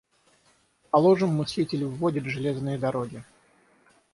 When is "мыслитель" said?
1.35-1.85